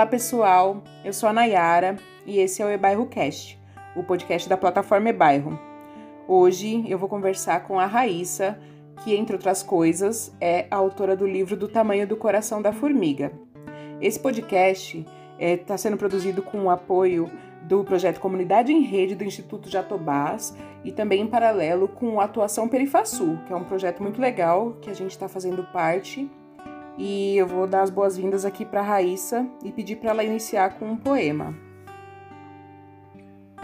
[0.00, 3.60] Olá pessoal, eu sou a Nayara e esse é o eBairro Cast,
[3.94, 5.60] o podcast da plataforma eBairro.
[6.26, 8.58] Hoje eu vou conversar com a Raíssa,
[9.04, 13.30] que entre outras coisas é a autora do livro Do Tamanho do Coração da Formiga.
[14.00, 15.06] Esse podcast está
[15.38, 17.30] é, tá sendo produzido com o apoio
[17.64, 22.70] do projeto Comunidade em Rede do Instituto Jatobás e também em paralelo com a Atuação
[22.70, 26.26] Perifasul, que é um projeto muito legal que a gente está fazendo parte
[27.00, 30.84] e eu vou dar as boas-vindas aqui para Raíssa e pedir para ela iniciar com
[30.84, 31.54] um poema.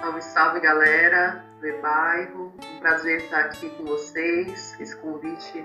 [0.00, 5.62] Salve, salve galera do bairro, um prazer estar aqui com vocês, esse convite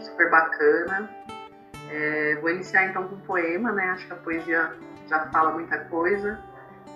[0.00, 1.08] super bacana.
[1.92, 3.90] É, vou iniciar então com um poema, né?
[3.90, 4.72] Acho que a poesia
[5.06, 6.40] já fala muita coisa.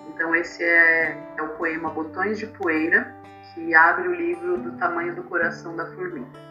[0.09, 3.15] Então esse é, é o poema Botões de Poeira,
[3.53, 6.46] que abre o livro do tamanho do coração da formiga.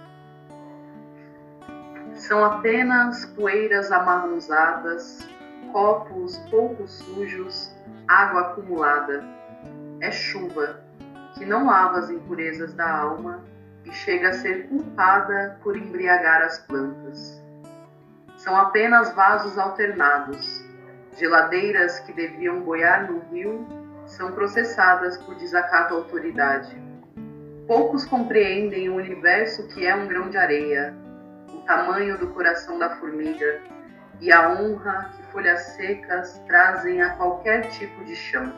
[2.17, 5.28] São apenas poeiras amarronzadas,
[5.70, 7.70] copos pouco sujos,
[8.09, 9.22] água acumulada.
[10.00, 10.81] É chuva
[11.34, 13.44] que não lava as impurezas da alma
[13.84, 17.42] e chega a ser culpada por embriagar as plantas.
[18.39, 20.64] São apenas vasos alternados,
[21.19, 23.67] geladeiras que deviam boiar no rio
[24.06, 26.81] são processadas por desacato à autoridade.
[27.67, 30.94] Poucos compreendem o universo que é um grão de areia,
[31.67, 33.61] tamanho do coração da formiga
[34.20, 38.53] e a honra que folhas secas trazem a qualquer tipo de chão.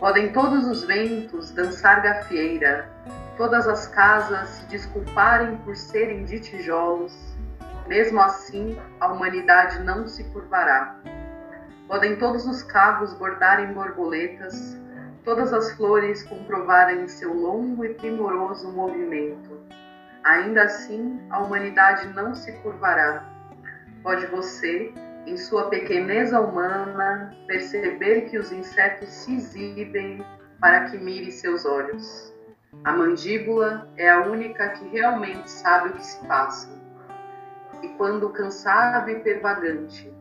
[0.00, 2.88] Podem todos os ventos dançar gafieira,
[3.36, 7.14] todas as casas se desculparem por serem de tijolos,
[7.86, 10.96] mesmo assim a humanidade não se curvará.
[11.86, 14.76] Podem todos os cabos bordarem borboletas,
[15.24, 19.56] todas as flores comprovarem seu longo e primoroso movimento
[20.26, 23.24] Ainda assim, a humanidade não se curvará.
[24.02, 24.92] Pode você,
[25.24, 30.26] em sua pequeneza humana, perceber que os insetos se exibem
[30.60, 32.34] para que mire seus olhos.
[32.82, 36.70] A mandíbula é a única que realmente sabe o que se passa.
[37.80, 40.12] E quando cansado e pervagante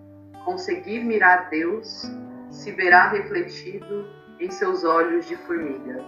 [0.45, 2.03] conseguir mirar Deus,
[2.51, 4.07] se verá refletido
[4.39, 6.05] em seus olhos de formiga.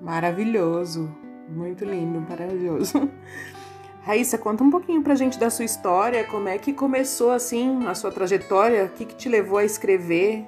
[0.00, 1.23] Maravilhoso!
[1.48, 3.10] Muito lindo, maravilhoso.
[4.04, 7.94] Raíssa, conta um pouquinho pra gente da sua história, como é que começou assim a
[7.94, 10.46] sua trajetória, o que, que te levou a escrever,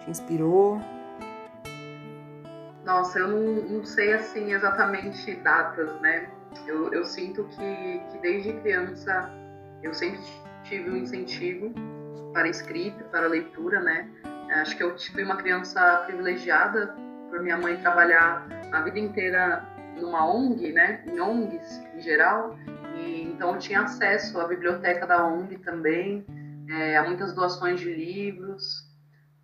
[0.00, 0.80] te inspirou?
[2.86, 6.30] Nossa, eu não, não sei assim exatamente datas, né?
[6.66, 9.30] Eu, eu sinto que, que desde criança
[9.82, 10.20] eu sempre
[10.64, 11.72] tive um incentivo
[12.32, 14.08] para escrita, para leitura, né?
[14.60, 16.94] Acho que eu fui uma criança privilegiada
[17.28, 22.56] por minha mãe trabalhar a vida inteira numa ONG, né, em ONGs em geral,
[22.96, 26.24] e então eu tinha acesso à biblioteca da ONG também,
[26.68, 28.86] é, a muitas doações de livros.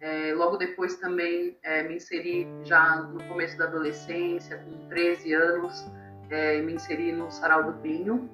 [0.01, 5.87] É, logo depois também é, me inseri já no começo da adolescência, com 13 anos,
[6.29, 8.29] é, me inseri no Sarau do Pinho.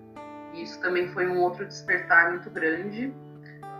[0.55, 3.13] E isso também foi um outro despertar muito grande,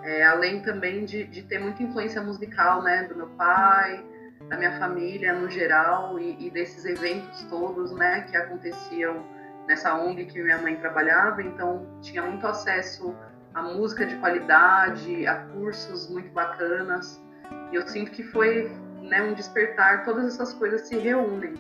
[0.03, 4.05] é, além também de, de ter muita influência musical, né, do meu pai,
[4.49, 9.25] da minha família no geral e, e, desses eventos todos, né, que aconteciam
[9.67, 13.15] nessa ONG que minha mãe trabalhava, então tinha muito acesso
[13.55, 17.23] a música de qualidade, a cursos muito bacanas.
[17.71, 18.71] E eu sinto que foi,
[19.03, 21.55] né, um despertar, todas essas coisas se reúnem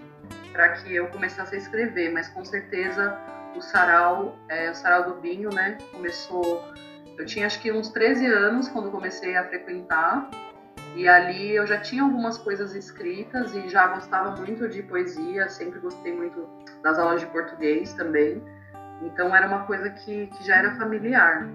[0.53, 3.19] para que eu começasse a escrever, mas com certeza
[3.55, 6.65] o sarau, é, o sarau do vinho, né, começou
[7.19, 10.31] eu tinha acho que uns 13 anos quando comecei a frequentar
[10.97, 15.79] e ali eu já tinha algumas coisas escritas e já gostava muito de poesia, sempre
[15.79, 16.49] gostei muito
[16.83, 18.43] das aulas de português também.
[19.03, 21.49] Então era uma coisa que, que já era familiar.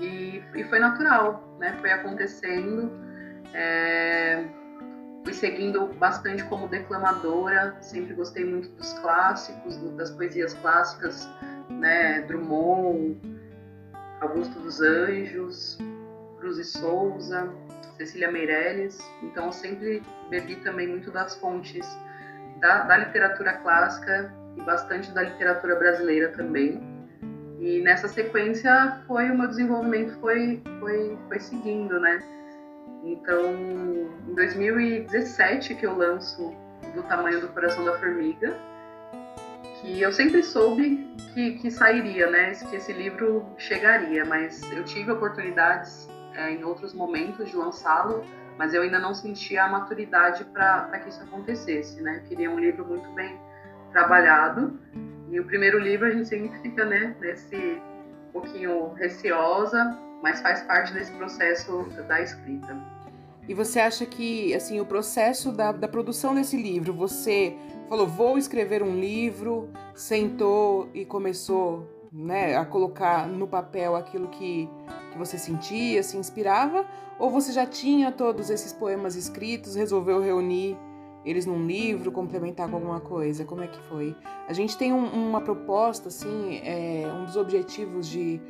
[0.00, 1.76] E, e foi natural, né?
[1.80, 2.90] Foi acontecendo.
[3.52, 4.44] É,
[5.24, 11.28] fui seguindo bastante como declamadora, sempre gostei muito dos clássicos, das poesias clássicas,
[11.70, 12.22] né?
[12.22, 13.20] Drummond,
[14.20, 15.78] Augusto dos Anjos,
[16.38, 17.52] Cruz e Souza,
[17.96, 21.86] Cecília Meirelles, então eu sempre bebi também muito das fontes
[22.60, 26.82] da, da literatura clássica e bastante da literatura brasileira também.
[27.60, 32.22] E nessa sequência foi o meu desenvolvimento foi foi foi seguindo, né?
[33.04, 36.54] Então, em 2017 que eu lanço
[36.94, 38.56] do tamanho do coração da formiga,
[39.80, 42.52] que eu sempre soube que, que sairia, né?
[42.52, 48.24] Que esse livro chegaria, mas eu tive oportunidades é, em outros momentos de lançá-lo,
[48.58, 52.22] mas eu ainda não sentia a maturidade para que isso acontecesse, né?
[52.28, 53.38] queria um livro muito bem
[53.92, 54.78] trabalhado.
[55.30, 57.80] E o primeiro livro a gente sempre fica, né, nesse
[58.32, 62.76] pouquinho receosa, mas faz parte desse processo da escrita.
[63.46, 67.56] E você acha que, assim, o processo da, da produção desse livro, você
[67.88, 74.68] falou, vou escrever um livro, sentou e começou né, a colocar no papel aquilo que,
[75.14, 76.84] que você sentia, se inspirava?
[77.18, 80.76] Ou você já tinha todos esses poemas escritos, resolveu reunir
[81.24, 83.44] eles num livro, complementar com alguma coisa?
[83.44, 84.14] Como é que foi?
[84.46, 88.40] A gente tem um, uma proposta, assim, é, um dos objetivos de,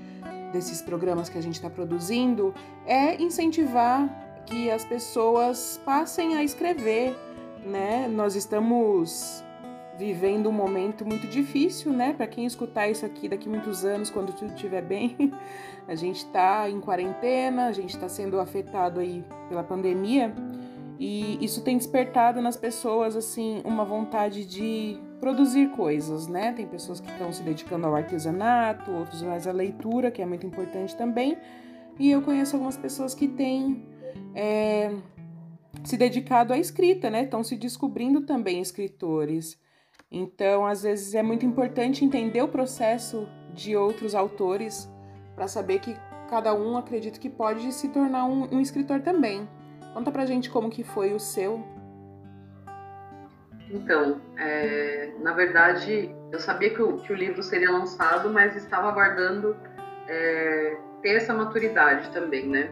[0.53, 2.53] desses programas que a gente está produzindo
[2.87, 7.15] é incentivar que as pessoas passem a escrever,
[7.65, 8.09] né?
[8.09, 9.44] Nós estamos
[9.99, 12.13] vivendo um momento muito difícil, né?
[12.13, 15.17] Para quem escutar isso aqui daqui muitos anos, quando tudo estiver bem,
[15.87, 20.35] a gente está em quarentena, a gente está sendo afetado aí pela pandemia
[20.99, 26.53] e isso tem despertado nas pessoas assim uma vontade de produzir coisas, né?
[26.53, 30.47] Tem pessoas que estão se dedicando ao artesanato, outros mais à leitura, que é muito
[30.47, 31.37] importante também.
[31.99, 33.87] E eu conheço algumas pessoas que têm
[34.35, 34.93] é,
[35.83, 37.25] se dedicado à escrita, né?
[37.25, 39.59] Estão se descobrindo também escritores.
[40.17, 44.89] Então, às vezes é muito importante entender o processo de outros autores
[45.35, 45.97] para saber que
[46.31, 49.49] cada um acredita que pode se tornar um, um, escritor também.
[49.93, 51.61] Conta pra gente como que foi o seu.
[53.69, 58.91] Então, é, na verdade, eu sabia que o, que o, livro seria lançado, mas estava
[58.91, 59.57] aguardando
[60.07, 62.71] é, ter essa maturidade também, né?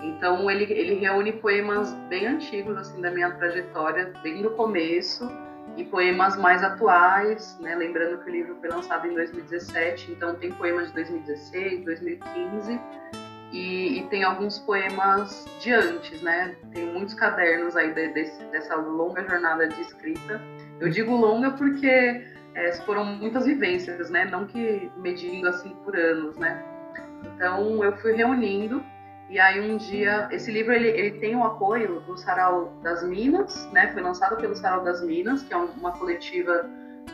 [0.00, 5.28] Então, ele, ele reúne poemas bem antigos, assim, da minha trajetória, bem do começo,
[5.76, 7.74] e poemas mais atuais, né?
[7.74, 12.80] lembrando que o livro foi lançado em 2017, então tem poemas de 2016, 2015
[13.52, 16.56] e, e tem alguns poemas de antes, né?
[16.72, 18.08] Tem muitos cadernos aí de,
[18.50, 20.40] dessa longa jornada de escrita.
[20.80, 22.22] Eu digo longa porque
[22.54, 24.24] é, foram muitas vivências, né?
[24.24, 26.62] Não que medindo assim por anos, né?
[27.24, 28.82] Então eu fui reunindo
[29.28, 33.68] e aí um dia, esse livro ele, ele tem o apoio do Sarau das Minas,
[33.72, 33.88] né?
[33.92, 36.68] Foi lançado pelo Sarau das Minas, que é uma coletiva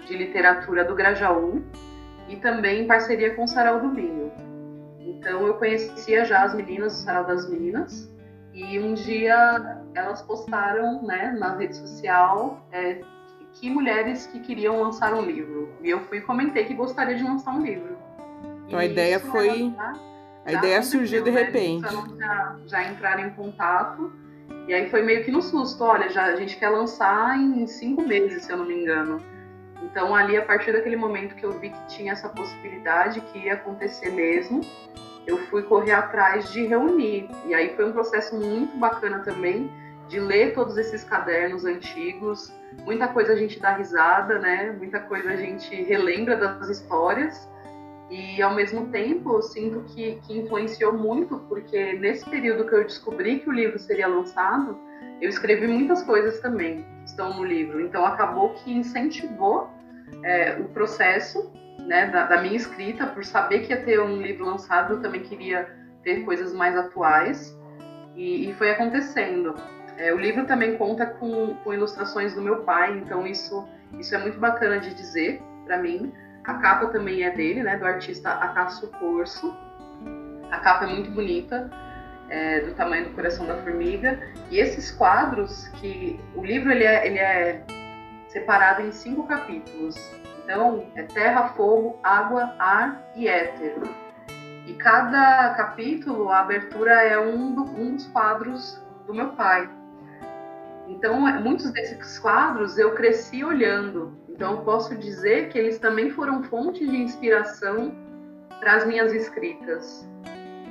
[0.06, 1.62] de literatura do Grajaú,
[2.28, 4.30] e também em parceria com o Sarau do Vinho.
[4.98, 8.12] Então eu conhecia já as meninas do Sarau das Minas,
[8.52, 13.00] e um dia elas postaram, né, na rede social, é,
[13.54, 15.70] que mulheres que queriam lançar um livro.
[15.82, 17.96] E eu fui e comentei que gostaria de lançar um livro.
[18.66, 19.72] Então e a ideia foi
[20.44, 21.42] a ideia surgiu de né?
[21.42, 21.88] repente.
[22.18, 24.12] Já, já entraram em contato.
[24.66, 28.02] E aí foi meio que no susto, olha, já, a gente quer lançar em cinco
[28.02, 29.20] meses, se eu não me engano.
[29.82, 33.54] Então ali, a partir daquele momento que eu vi que tinha essa possibilidade, que ia
[33.54, 34.60] acontecer mesmo,
[35.26, 37.28] eu fui correr atrás de reunir.
[37.46, 39.70] E aí foi um processo muito bacana também,
[40.08, 42.52] de ler todos esses cadernos antigos.
[42.84, 44.72] Muita coisa a gente dá risada, né?
[44.72, 47.48] Muita coisa a gente relembra das histórias.
[48.12, 53.38] E ao mesmo tempo, sinto que, que influenciou muito, porque nesse período que eu descobri
[53.38, 54.78] que o livro seria lançado,
[55.18, 57.80] eu escrevi muitas coisas também que estão no livro.
[57.80, 59.70] Então acabou que incentivou
[60.22, 61.50] é, o processo
[61.86, 65.22] né, da, da, minha escrita, por saber que ia ter um livro lançado, eu também
[65.22, 67.58] queria ter coisas mais atuais.
[68.14, 69.54] E, e foi acontecendo.
[69.96, 73.66] É, o livro também conta com, com ilustrações do meu pai, então isso,
[73.98, 76.12] isso é muito bacana de dizer para mim.
[76.44, 79.56] A capa também é dele, né, do artista Acácio Corso.
[80.51, 81.70] A capa é muito bonita,
[82.29, 84.20] é, do tamanho do coração da formiga.
[84.51, 87.65] E esses quadros, que o livro ele é, ele é
[88.29, 89.96] separado em cinco capítulos.
[90.43, 93.77] Então, é terra, fogo, água, ar e éter.
[94.67, 99.69] E cada capítulo, a abertura é um, do, um dos quadros do meu pai.
[100.89, 104.17] Então, muitos desses quadros eu cresci olhando.
[104.32, 107.94] Então, posso dizer que eles também foram fonte de inspiração
[108.58, 110.08] para as minhas escritas.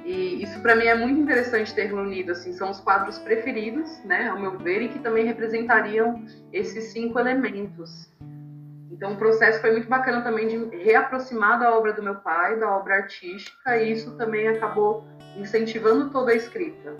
[0.03, 4.29] E isso para mim é muito interessante ter reunido, assim, são os quadros preferidos, né,
[4.29, 8.11] ao meu ver, e que também representariam esses cinco elementos.
[8.91, 12.75] Então o processo foi muito bacana também de reaproximar da obra do meu pai, da
[12.75, 15.05] obra artística, e isso também acabou
[15.37, 16.95] incentivando toda a escrita.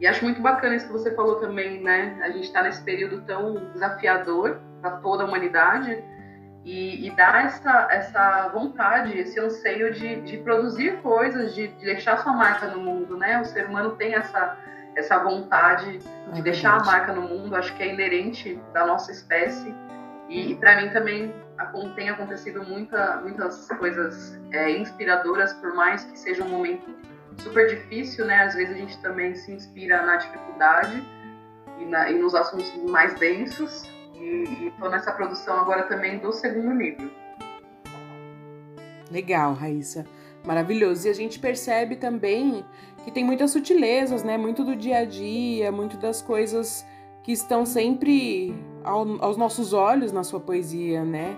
[0.00, 2.18] E acho muito bacana isso que você falou também, né?
[2.22, 6.02] A gente está nesse período tão desafiador para toda a humanidade
[6.64, 12.18] e, e dar essa, essa vontade, esse anseio de, de produzir coisas, de, de, deixar
[12.18, 13.40] sua marca no mundo, né?
[13.40, 14.56] O ser humano tem essa,
[14.94, 15.98] essa vontade
[16.32, 19.74] de é deixar a marca no mundo, acho que é inerente da nossa espécie.
[20.28, 21.34] E, e para mim também
[21.94, 26.94] tem acontecido muita, muitas coisas é, inspiradoras, por mais que seja um momento
[27.38, 28.44] super difícil, né?
[28.44, 31.02] Às vezes a gente também se inspira na dificuldade
[31.78, 33.88] e, na, e nos assuntos mais densos.
[34.20, 37.10] E estou nessa produção agora também do segundo livro.
[39.10, 40.06] Legal, Raíssa.
[40.44, 41.06] Maravilhoso.
[41.06, 42.64] E a gente percebe também
[43.04, 44.36] que tem muitas sutilezas, né?
[44.36, 46.86] Muito do dia a dia, muito das coisas
[47.22, 51.36] que estão sempre ao, aos nossos olhos na sua poesia, né?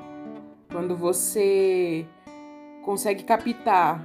[0.70, 2.06] Quando você
[2.82, 4.04] consegue captar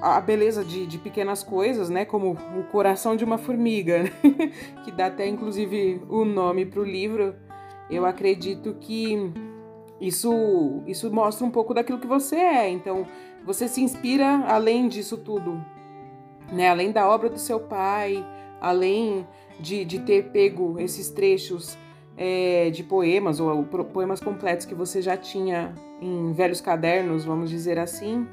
[0.00, 2.04] a beleza de, de pequenas coisas, né?
[2.04, 4.04] Como o coração de uma formiga,
[4.84, 7.34] que dá até inclusive o nome para o livro.
[7.90, 9.32] Eu acredito que
[10.00, 12.70] isso, isso mostra um pouco daquilo que você é.
[12.70, 13.06] Então,
[13.44, 15.62] você se inspira além disso tudo,
[16.52, 16.68] né?
[16.68, 18.24] Além da obra do seu pai,
[18.60, 19.26] além
[19.60, 21.76] de, de ter pego esses trechos
[22.16, 27.78] é, de poemas ou poemas completos que você já tinha em velhos cadernos, vamos dizer
[27.78, 28.26] assim.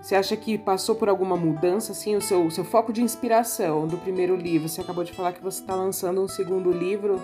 [0.00, 3.86] Você acha que passou por alguma mudança, assim, o seu, o seu foco de inspiração
[3.86, 4.66] do primeiro livro?
[4.66, 7.20] Você acabou de falar que você está lançando um segundo livro.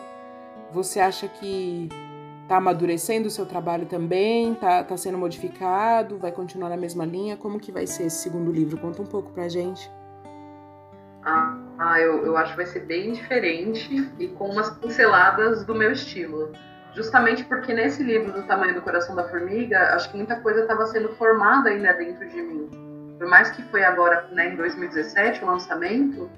[0.72, 1.88] Você acha que
[2.42, 4.52] está amadurecendo o seu trabalho também?
[4.52, 6.18] Está tá sendo modificado?
[6.18, 7.36] Vai continuar na mesma linha?
[7.36, 8.78] Como que vai ser esse segundo livro?
[8.78, 9.90] Conta um pouco pra gente.
[11.24, 15.74] Ah, ah eu, eu acho que vai ser bem diferente e com umas pinceladas do
[15.74, 16.52] meu estilo.
[16.94, 20.86] Justamente porque nesse livro do Tamanho do Coração da Formiga, acho que muita coisa estava
[20.86, 22.70] sendo formada ainda dentro de mim.
[23.18, 26.30] Por mais que foi agora, né, em 2017, o lançamento,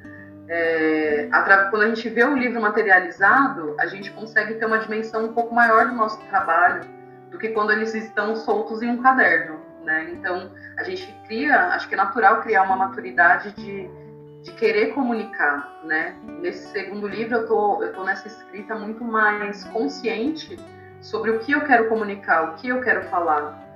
[0.48, 1.28] é,
[1.70, 5.54] quando a gente vê o livro materializado, a gente consegue ter uma dimensão um pouco
[5.54, 6.82] maior do nosso trabalho
[7.30, 9.60] do que quando eles estão soltos em um caderno.
[9.84, 10.10] Né?
[10.12, 13.90] Então, a gente cria, acho que é natural criar uma maturidade de,
[14.42, 15.80] de querer comunicar.
[15.84, 16.16] Né?
[16.40, 20.58] Nesse segundo livro, eu tô, eu tô nessa escrita muito mais consciente
[21.00, 23.67] sobre o que eu quero comunicar, o que eu quero falar.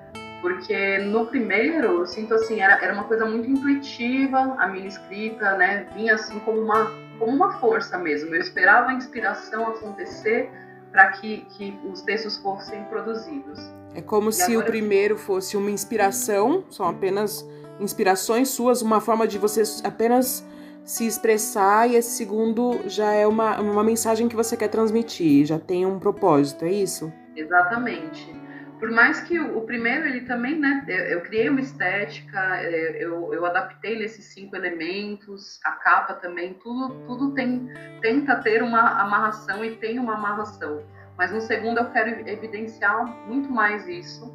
[0.43, 5.57] Porque no primeiro, eu sinto assim, era, era uma coisa muito intuitiva, a minha escrita,
[5.57, 8.35] né, vinha assim como uma, como uma força mesmo.
[8.35, 10.51] Eu esperava a inspiração acontecer
[10.91, 13.61] para que, que os textos fossem produzidos.
[13.95, 19.29] É como e se o primeiro fosse uma inspiração, são apenas inspirações suas, uma forma
[19.29, 20.45] de você apenas
[20.85, 25.59] se expressar, e esse segundo já é uma, uma mensagem que você quer transmitir, já
[25.59, 27.13] tem um propósito, é isso?
[27.37, 28.42] Exatamente
[28.83, 32.97] por mais que o, o, primeiro ele também, né, eu, eu criei uma estética, é,
[33.01, 37.71] eu, eu, adaptei nesses cinco elementos, a capa também, tudo, tudo tem,
[38.01, 40.83] tenta ter uma amarração e tem uma amarração.
[41.17, 44.35] Mas no segundo eu quero evidenciar muito mais isso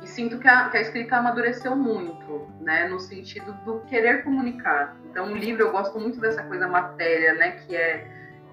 [0.00, 4.96] e sinto que a, que a escrita amadureceu muito, né, no sentido do querer comunicar.
[5.10, 8.06] Então o livro eu gosto muito dessa coisa matéria, né, que é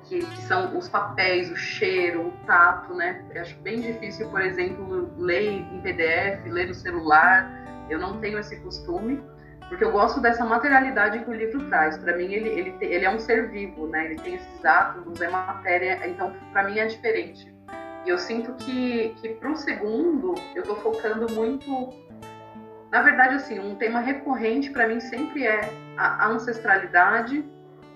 [0.07, 3.23] que, que, são os papéis, o cheiro, o tato, né?
[3.33, 7.51] Eu acho bem difícil, por exemplo, ler em PDF, ler no celular.
[7.89, 9.21] Eu não tenho esse costume,
[9.69, 11.97] porque eu gosto dessa materialidade que o livro traz.
[11.97, 14.05] Para mim, ele, ele, ele é um ser vivo, né?
[14.05, 17.53] Ele tem esses átomos, é matéria, então para mim é diferente.
[18.05, 21.89] E eu sinto que, que para o segundo, eu estou focando muito.
[22.89, 27.43] Na verdade, assim, um tema recorrente para mim sempre é a ancestralidade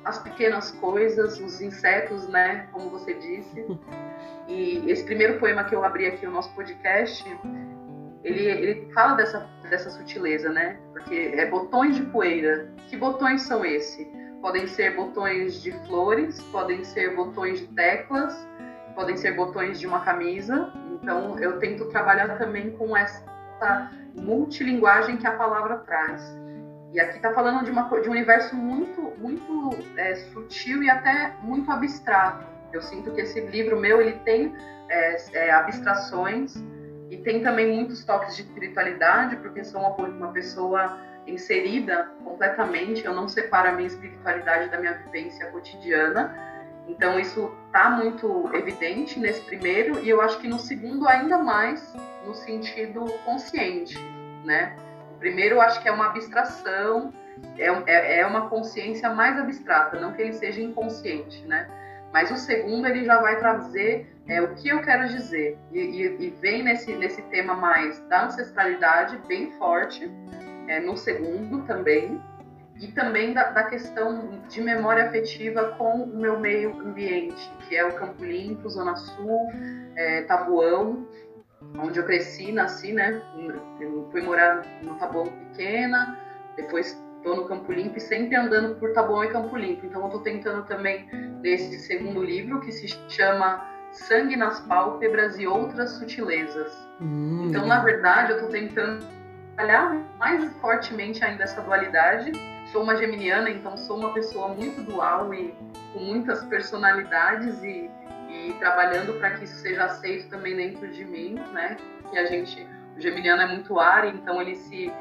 [0.03, 3.65] as pequenas coisas, os insetos, né, como você disse.
[4.47, 7.23] E esse primeiro poema que eu abri aqui no nosso podcast,
[8.23, 10.77] ele, ele fala dessa, dessa sutileza, né?
[10.91, 12.69] Porque é botões de poeira.
[12.89, 14.07] Que botões são esses?
[14.41, 18.47] Podem ser botões de flores, podem ser botões de teclas,
[18.95, 20.71] podem ser botões de uma camisa.
[21.01, 23.23] Então, eu tento trabalhar também com essa
[24.15, 26.21] multilinguagem que a palavra traz.
[26.93, 31.33] E aqui está falando de, uma, de um universo muito, muito é, sutil e até
[31.41, 32.45] muito abstrato.
[32.73, 34.53] Eu sinto que esse livro meu ele tem
[34.89, 36.55] é, é, abstrações
[37.09, 43.05] e tem também muitos toques de espiritualidade, porque sou uma, uma pessoa inserida completamente.
[43.05, 46.35] Eu não separo a minha espiritualidade da minha vivência cotidiana.
[46.87, 51.93] Então isso está muito evidente nesse primeiro e eu acho que no segundo ainda mais
[52.25, 53.97] no sentido consciente,
[54.43, 54.75] né?
[55.21, 57.13] Primeiro, eu acho que é uma abstração,
[57.57, 61.69] é, é, é uma consciência mais abstrata, não que ele seja inconsciente, né?
[62.11, 65.57] Mas o segundo, ele já vai trazer é, o que eu quero dizer.
[65.71, 70.11] E, e, e, vem nesse, nesse tema mais da ancestralidade, bem forte,
[70.67, 72.21] é, no segundo também.
[72.81, 77.85] E também da, da, questão de memória afetiva com o meu meio ambiente, que é
[77.85, 79.47] o Campo Limpo, Zona Sul,
[79.95, 81.07] é, Tabuão
[81.77, 83.21] onde eu cresci, nasci, né?
[83.79, 86.17] Eu fui morar no Taboão pequena,
[86.55, 89.85] depois estou no Campo Limpo e sempre andando por Taboão e Campo Limpo.
[89.85, 91.07] Então eu estou tentando também
[91.41, 96.71] ler esse segundo livro que se chama Sangue nas Pálpebras e Outras Sutilezas.
[96.99, 99.05] Hum, então, na verdade, eu estou tentando
[99.55, 102.31] trabalhar mais fortemente ainda essa dualidade.
[102.71, 105.53] Sou uma geminiana, então sou uma pessoa muito dual e
[105.93, 107.89] com muitas personalidades e
[108.31, 111.77] e trabalhando para que isso seja aceito também dentro de mim, né?
[112.09, 114.91] Que a gente, o geminiano é muito ar, então ele se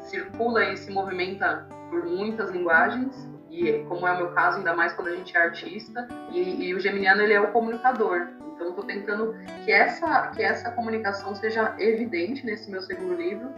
[0.00, 4.92] circula e se movimenta por muitas linguagens e como é o meu caso, ainda mais
[4.92, 8.28] quando a gente é artista, e, e o geminiano ele é o comunicador.
[8.54, 13.48] Então, estou tentando que essa, que essa comunicação seja evidente nesse meu segundo livro,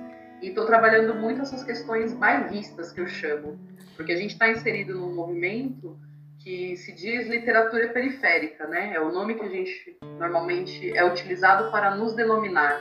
[0.41, 3.59] e estou trabalhando muito essas questões bairristas, que eu chamo,
[3.97, 5.99] porque a gente está inserido num movimento
[6.41, 8.95] que se diz literatura periférica, né?
[8.95, 12.81] É o nome que a gente normalmente é utilizado para nos denominar.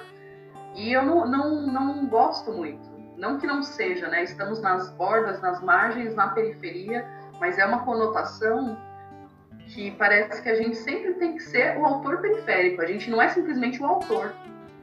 [0.75, 2.88] E eu não, não, não gosto muito.
[3.18, 4.24] Não que não seja, né?
[4.24, 7.06] Estamos nas bordas, nas margens, na periferia,
[7.39, 8.78] mas é uma conotação
[9.68, 12.82] que parece que a gente sempre tem que ser o autor periférico.
[12.82, 14.34] A gente não é simplesmente o autor,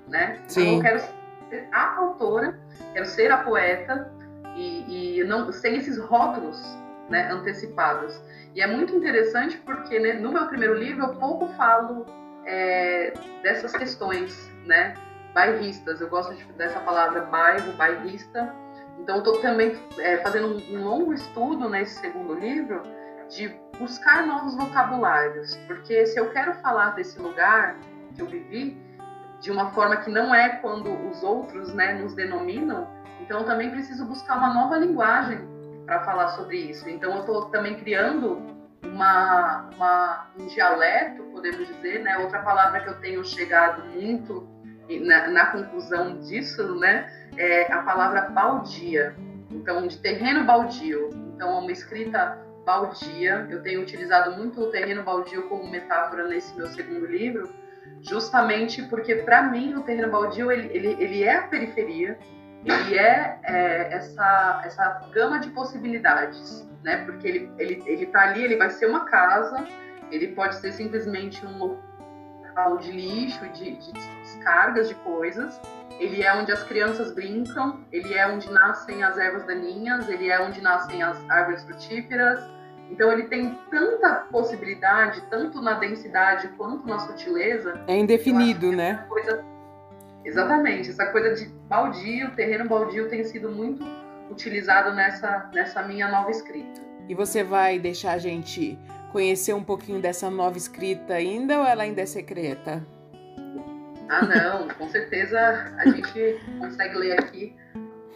[0.06, 0.38] né?
[0.49, 0.61] Sim.
[0.61, 1.14] Então eu quero
[1.49, 2.61] ser a autora,
[2.92, 4.12] quero ser a poeta
[4.54, 6.62] e, e não sem esses rótulos
[7.08, 8.20] né, antecipados.
[8.54, 12.06] E é muito interessante porque né, no meu primeiro livro eu pouco falo
[12.44, 14.94] é, dessas questões, né,
[15.34, 16.00] bairristas.
[16.00, 18.54] Eu gosto de, dessa palavra bairro, bairrista.
[18.98, 22.82] Então estou também é, fazendo um, um longo estudo nesse segundo livro
[23.28, 27.76] de buscar novos vocabulários, porque se eu quero falar desse lugar
[28.14, 28.80] que eu vivi
[29.40, 32.88] de uma forma que não é quando os outros, né, nos denominam,
[33.20, 35.55] então eu também preciso buscar uma nova linguagem
[35.86, 36.88] para falar sobre isso.
[36.88, 38.42] Então eu estou também criando
[38.84, 42.18] uma, uma, um dialeto, podemos dizer, né?
[42.18, 44.46] Outra palavra que eu tenho chegado muito
[45.02, 47.10] na, na conclusão disso, né?
[47.36, 49.14] É a palavra baldia.
[49.50, 51.10] Então, de terreno baldio.
[51.34, 53.46] Então, uma escrita baldia.
[53.48, 57.48] Eu tenho utilizado muito o terreno baldio como metáfora nesse meu segundo livro,
[58.02, 62.18] justamente porque, para mim, o terreno baldio ele, ele, ele é a periferia,
[62.66, 67.04] ele é, é, essa, essa gama de possibilidades, né?
[67.04, 69.64] Porque ele, ele, ele tá ali, ele vai ser uma casa,
[70.11, 75.60] ele pode ser simplesmente um local de lixo, de, de descargas de coisas,
[75.99, 80.40] ele é onde as crianças brincam, ele é onde nascem as ervas daninhas, ele é
[80.40, 82.40] onde nascem as árvores frutíferas.
[82.90, 87.80] Então ele tem tanta possibilidade, tanto na densidade quanto na sutileza.
[87.88, 89.04] É indefinido, né?
[89.08, 89.43] Coisa
[90.26, 93.84] Exatamente, essa coisa de baldio, terreno baldio tem sido muito
[94.28, 96.80] utilizado nessa, nessa minha nova escrita.
[97.08, 98.76] E você vai deixar a gente
[99.12, 102.84] conhecer um pouquinho dessa nova escrita ainda ou ela ainda é secreta?
[104.08, 105.39] Ah, não, com certeza
[105.78, 107.56] a gente consegue ler aqui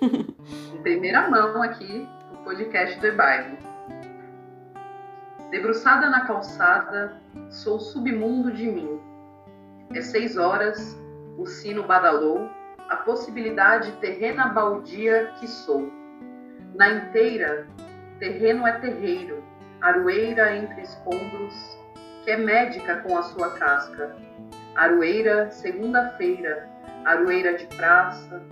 [0.03, 3.57] em primeira mão aqui o podcast do bairro.
[5.53, 7.21] Debruçada na calçada,
[7.51, 8.99] sou submundo de mim.
[9.95, 10.99] É seis horas,
[11.41, 12.51] o sino badalou,
[12.91, 15.91] a possibilidade terrena baldia que sou.
[16.75, 17.67] Na inteira,
[18.19, 19.43] terreno é terreiro,
[19.81, 21.79] aroeira entre escombros,
[22.23, 24.15] que é médica com a sua casca.
[24.75, 26.69] Aroeira, segunda-feira,
[27.07, 28.43] aroeira de praça.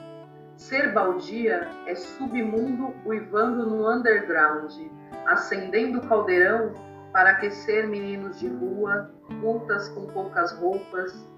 [0.57, 4.73] Ser baldia é submundo uivando no underground,
[5.27, 6.73] acendendo caldeirão
[7.13, 9.11] para aquecer meninos de rua,
[9.43, 11.29] putas com poucas roupas,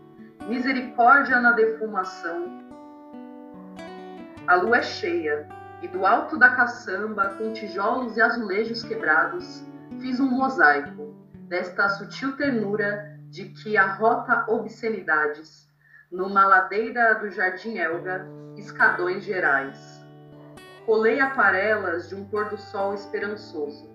[0.46, 2.60] misericórdia na defumação.
[4.46, 5.46] A lua é cheia,
[5.82, 9.64] e do alto da caçamba, com tijolos e azulejos quebrados,
[10.00, 11.14] fiz um mosaico
[11.48, 15.68] desta sutil ternura de que arrota obscenidades,
[16.10, 18.26] numa ladeira do Jardim Elga,
[18.56, 20.04] escadões gerais.
[20.84, 23.88] Colei aquarelas de um pôr-do-sol esperançoso.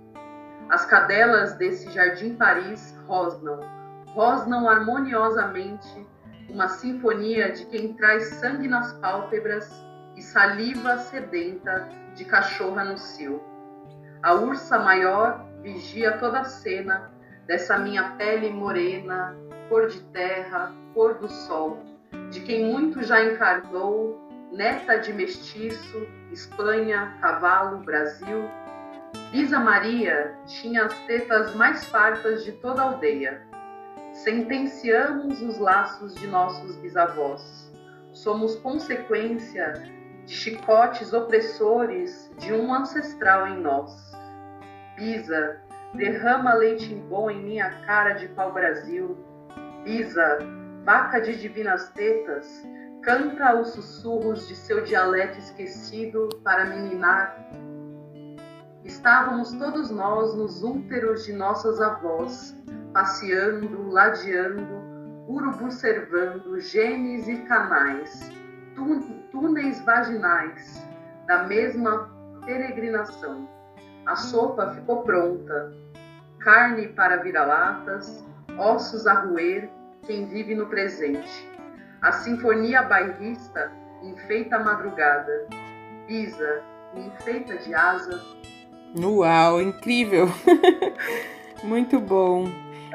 [0.69, 3.59] As cadelas desse Jardim Paris rosnam,
[4.13, 6.04] rosnam harmoniosamente
[6.49, 9.69] uma sinfonia de quem traz sangue nas pálpebras
[10.15, 13.41] e saliva sedenta de cachorra no cio.
[14.23, 17.11] A ursa maior vigia toda a cena
[17.47, 19.35] dessa minha pele morena,
[19.69, 21.83] cor de terra, cor do sol,
[22.29, 28.49] de quem muito já encarnou, neta de mestiço, Espanha, cavalo, Brasil.
[29.31, 33.45] Bisa Maria tinha as tetas mais fartas de toda a aldeia
[34.23, 37.71] sentenciamos os laços de nossos bisavós.
[38.13, 39.73] Somos consequência
[40.25, 43.91] de chicotes opressores de um ancestral em nós.
[44.95, 45.61] Bisa,
[45.93, 49.17] derrama leite bom em minha cara de pau-brasil.
[49.83, 50.39] Bisa,
[50.85, 52.65] vaca de divinas tetas,
[53.03, 57.37] canta os sussurros de seu dialeto esquecido para meninar.
[58.85, 62.55] Estávamos todos nós nos úteros de nossas avós,
[62.95, 64.81] passeando, ladeando,
[65.27, 68.31] urubu servando, genes e canais,
[69.31, 70.81] túneis vaginais,
[71.27, 72.09] da mesma
[72.45, 73.49] peregrinação.
[74.05, 75.73] A sopa ficou pronta,
[76.39, 78.23] carne para vira-latas,
[78.57, 79.69] ossos a roer,
[80.05, 81.51] quem vive no presente.
[82.01, 85.47] A sinfonia bairrista enfeita a madrugada,
[86.07, 86.61] pisa,
[86.95, 88.23] enfeita de asa,
[88.97, 90.27] Uau, incrível!
[91.61, 92.45] Muito bom.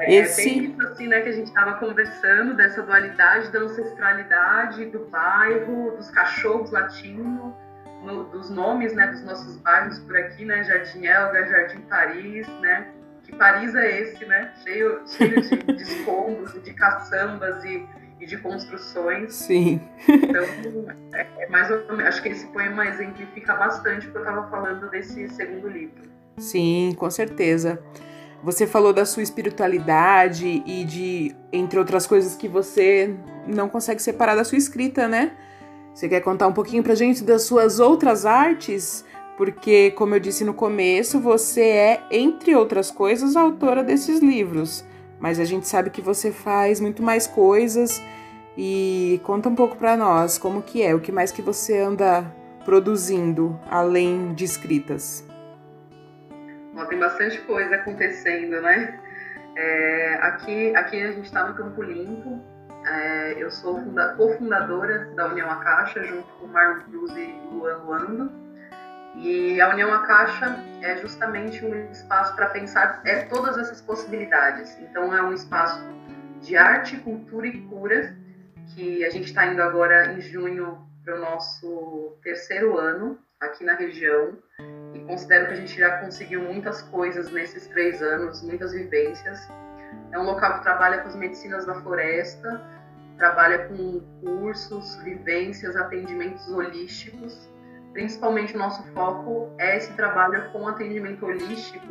[0.01, 0.43] É, Esse...
[0.43, 5.95] bem isso assim, né, que a gente estava conversando, dessa dualidade da ancestralidade, do bairro,
[5.95, 7.53] dos cachorros latindo,
[8.03, 12.87] no, dos nomes, né, dos nossos bairros por aqui, né, Jardim Elga, Jardim Paris, né,
[13.23, 17.85] que Paris é esse, né, cheio, cheio de, de escombros, de caçambas e,
[18.19, 19.33] e, de construções.
[19.35, 19.79] Sim.
[20.07, 20.43] Então,
[21.13, 25.29] é, é mais acho que esse poema exemplifica bastante o que eu estava falando desse
[25.29, 26.09] segundo livro.
[26.37, 27.79] Sim, com certeza.
[28.43, 33.13] Você falou da sua espiritualidade e de, entre outras coisas, que você
[33.47, 35.33] não consegue separar da sua escrita, né?
[35.93, 39.05] Você quer contar um pouquinho pra gente das suas outras artes?
[39.37, 44.83] Porque, como eu disse no começo, você é, entre outras coisas, autora desses livros.
[45.19, 48.01] Mas a gente sabe que você faz muito mais coisas
[48.57, 52.25] e conta um pouco para nós como que é, o que mais que você anda
[52.65, 55.30] produzindo além de escritas.
[56.87, 58.99] Tem bastante coisa acontecendo, né?
[59.55, 62.41] É, aqui, aqui a gente está no Campo Limpo.
[62.85, 63.79] É, eu sou
[64.17, 68.31] cofundadora da União Acaixa, junto com Marlon Cruz e Luan Luando.
[69.15, 74.77] E a União Acaixa é justamente um espaço para pensar é, todas essas possibilidades.
[74.79, 75.83] Então, é um espaço
[76.39, 78.15] de arte, cultura e cura,
[78.73, 83.73] que a gente está indo agora em junho para o nosso terceiro ano aqui na
[83.73, 84.37] região
[84.93, 89.39] e considero que a gente já conseguiu muitas coisas nesses três anos, muitas vivências.
[90.11, 92.61] É um local que trabalha com as medicinas da floresta,
[93.17, 97.49] trabalha com cursos, vivências, atendimentos holísticos.
[97.93, 101.87] Principalmente o nosso foco é esse trabalho com atendimento holístico,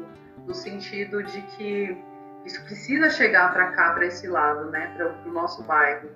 [0.47, 1.97] no sentido de que
[2.45, 6.09] isso precisa chegar para cá, para esse lado, né, para o nosso bairro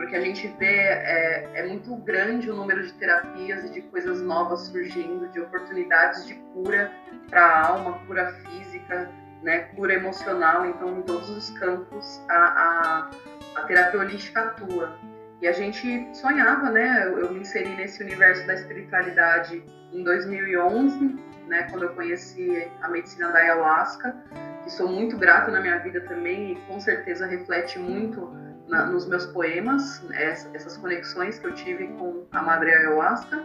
[0.00, 4.22] porque a gente vê é, é muito grande o número de terapias e de coisas
[4.22, 6.90] novas surgindo, de oportunidades de cura
[7.28, 9.10] para a alma, cura física,
[9.42, 10.64] né, cura emocional.
[10.64, 13.10] Então, em todos os campos, a, a,
[13.56, 14.96] a terapia holística atua.
[15.42, 17.04] E a gente sonhava, né?
[17.04, 21.64] Eu, eu, me inseri nesse universo da espiritualidade em 2011, né?
[21.64, 24.16] Quando eu conheci a medicina da ayahuasca,
[24.64, 29.06] que sou muito grata na minha vida também e com certeza reflete muito na, nos
[29.06, 33.42] meus poemas, essas conexões que eu tive com a Madre Ayahuasca,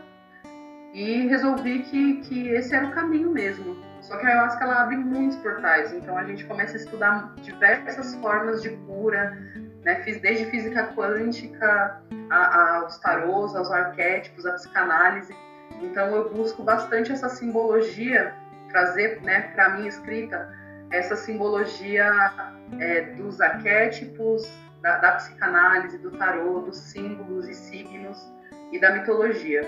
[0.94, 3.76] e resolvi que, que esse era o caminho mesmo.
[4.02, 8.16] Só que a Ayahuasca ela abre muitos portais, então a gente começa a estudar diversas
[8.16, 9.38] formas de cura,
[9.84, 9.96] né?
[10.04, 15.36] Fiz desde física quântica aos tarôs, aos arquétipos, a psicanálise.
[15.82, 18.34] Então eu busco bastante essa simbologia,
[18.70, 20.50] trazer né, para a minha escrita
[20.92, 22.10] essa simbologia
[22.80, 24.48] é, dos arquétipos,
[24.86, 28.32] da, da psicanálise, do tarô, dos símbolos e signos
[28.72, 29.68] e da mitologia.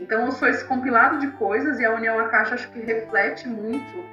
[0.00, 4.04] Então, eu sou esse compilado de coisas e a União Acaixa acho que reflete muito.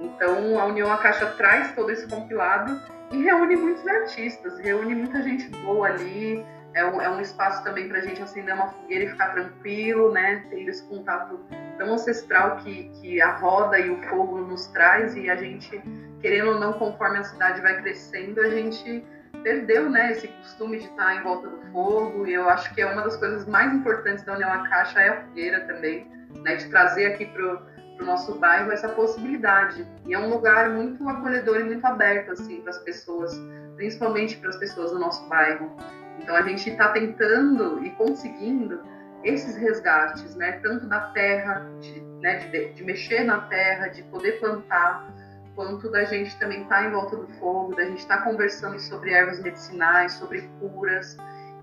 [0.00, 2.80] Então, a União Acaixa traz todo esse compilado
[3.12, 6.44] e reúne muitos artistas, reúne muita gente boa ali.
[6.72, 10.10] É um, é um espaço também para a gente acender uma fogueira e ficar tranquilo,
[10.10, 10.42] né?
[10.48, 11.38] Tendo esse contato
[11.76, 15.80] tão ancestral que, que a roda e o fogo nos traz e a gente,
[16.20, 19.04] querendo ou não, conforme a cidade vai crescendo, a gente
[19.44, 22.86] perdeu né, esse costume de estar em volta do fogo, e eu acho que é
[22.86, 26.10] uma das coisas mais importantes da União Acaixa é a fogueira também,
[26.42, 27.62] né, de trazer aqui para
[28.00, 29.86] o nosso bairro essa possibilidade.
[30.06, 33.38] E é um lugar muito acolhedor e muito aberto assim, para as pessoas,
[33.76, 35.76] principalmente para as pessoas do nosso bairro.
[36.18, 38.82] Então a gente está tentando e conseguindo
[39.22, 44.40] esses resgates, né, tanto da terra, de, né, de, de mexer na terra, de poder
[44.40, 45.06] plantar,
[45.54, 48.78] quanto da gente também estar tá em volta do fogo, da gente estar tá conversando
[48.78, 51.16] sobre ervas medicinais, sobre curas.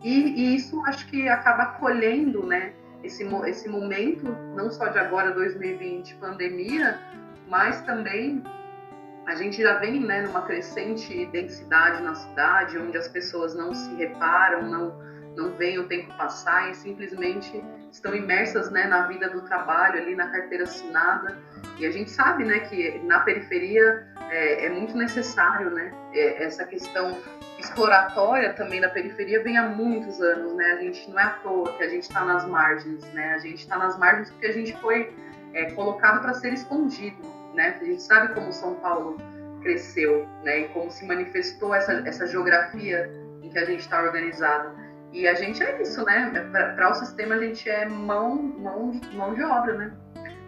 [0.04, 2.74] E, e, isso acho que acaba acolhendo né,
[3.04, 4.26] esse, esse momento,
[4.56, 7.00] não só de agora, 2020, pandemia,
[7.48, 8.44] mas também
[9.28, 13.94] a gente já vem né, numa crescente densidade na cidade, onde as pessoas não se
[13.96, 15.00] reparam, não,
[15.36, 20.16] não veem o tempo passar e simplesmente estão imersas né, na vida do trabalho, ali
[20.16, 21.38] na carteira assinada
[21.78, 26.66] e a gente sabe, né, que na periferia é, é muito necessário, né, é, essa
[26.66, 27.18] questão
[27.62, 30.66] exploratória também da periferia vem há muitos anos, né?
[30.74, 33.34] A gente não é à toa que a gente está nas margens, né?
[33.36, 35.14] A gente está nas margens porque a gente foi
[35.54, 37.22] é, colocado para ser escondido,
[37.54, 37.78] né?
[37.80, 39.18] A gente sabe como São Paulo
[39.62, 40.62] cresceu, né?
[40.62, 43.12] E como se manifestou essa, essa geografia
[43.44, 44.76] em que a gente está organizado.
[45.14, 46.30] E a gente é isso, né?
[46.76, 49.92] Para o sistema a gente é mão, mão, mão de obra, né?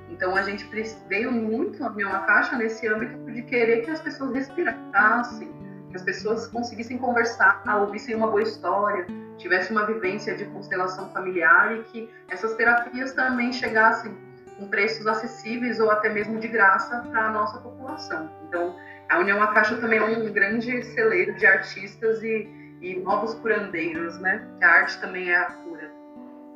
[0.10, 0.66] Então a gente
[1.08, 5.52] veio muito abrir uma caixa nesse âmbito de querer que as pessoas respirassem,
[5.90, 9.06] que as pessoas conseguissem conversar, ouvissem uma boa história,
[9.38, 14.16] tivessem uma vivência de constelação familiar e que essas terapias também chegassem
[14.58, 18.30] com preços acessíveis ou até mesmo de graça para a nossa população.
[18.48, 18.76] Então,
[19.10, 22.50] a União Acaixa também é um grande celeiro de artistas e,
[22.84, 24.46] e novos curandeiros, né?
[24.60, 25.90] Que a arte também é a cura.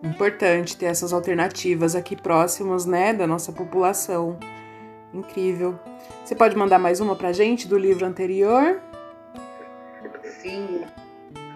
[0.03, 4.37] Importante ter essas alternativas aqui próximas, né, da nossa população.
[5.13, 5.79] Incrível.
[6.23, 8.79] Você pode mandar mais uma pra gente do livro anterior?
[10.23, 10.85] Sim.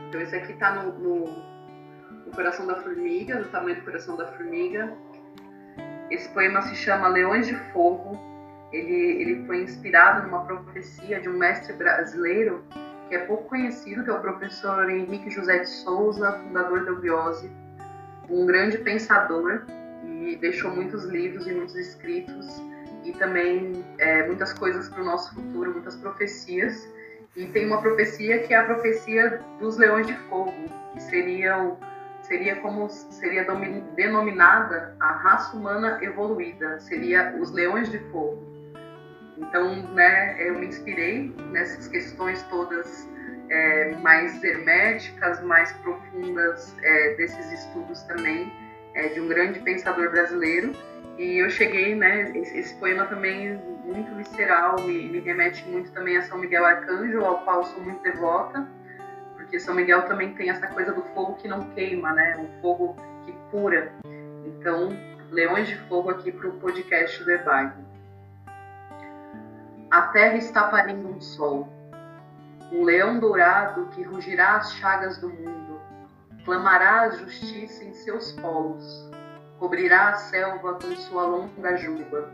[0.08, 1.26] Então esse aqui tá no, no,
[2.26, 4.92] no Coração da Formiga, no tamanho do Coração da Formiga.
[6.10, 8.18] Esse poema se chama Leões de Fogo.
[8.72, 12.64] Ele, ele foi inspirado numa profecia de um mestre brasileiro
[13.12, 17.52] que é pouco conhecido, que é o professor Henrique José de Souza, fundador da Ubiose,
[18.30, 19.66] um grande pensador
[20.06, 22.48] e deixou muitos livros e muitos escritos
[23.04, 26.90] e também é, muitas coisas para o nosso futuro, muitas profecias.
[27.36, 30.54] E tem uma profecia que é a profecia dos leões de fogo,
[30.94, 31.76] que seria
[32.62, 33.46] como seria
[33.94, 38.51] denominada a raça humana evoluída, seria os leões de fogo.
[39.38, 43.10] Então, né, eu me inspirei nessas questões todas
[43.50, 48.52] é, mais herméticas, mais profundas é, desses estudos também,
[48.94, 50.72] é, de um grande pensador brasileiro.
[51.18, 56.22] E eu cheguei, né, esse, poema também muito visceral, me, me, remete muito também a
[56.24, 58.68] São Miguel Arcanjo, ao qual sou muito devota,
[59.36, 62.96] porque São Miguel também tem essa coisa do fogo que não queima, né, o fogo
[63.26, 63.92] que cura.
[64.46, 64.90] Então,
[65.30, 67.91] Leões de Fogo aqui para o podcast do Ebairro.
[69.92, 71.68] A terra está parindo um sol,
[72.72, 75.82] um leão dourado que rugirá as chagas do mundo,
[76.46, 79.12] clamará a justiça em seus polos,
[79.60, 82.32] cobrirá a selva com sua longa juba.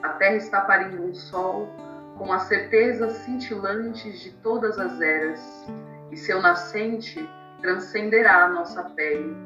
[0.00, 1.68] A terra está parindo um sol
[2.16, 5.66] com as certezas cintilantes de todas as eras,
[6.12, 7.28] e seu nascente
[7.60, 9.36] transcenderá a nossa pele,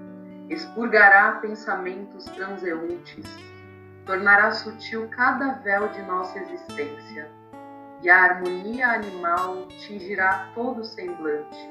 [0.51, 3.50] expurgará pensamentos transeuntes,
[4.11, 7.31] tornará sutil cada véu de nossa existência,
[8.03, 11.71] e a harmonia animal tingirá todo o semblante.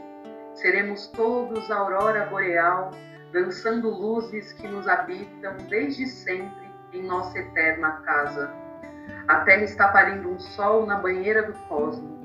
[0.54, 2.91] Seremos todos aurora boreal
[3.34, 8.49] dançando luzes que nos habitam desde sempre em nossa eterna casa.
[9.28, 12.17] A terra está parindo um sol na banheira do cosmo.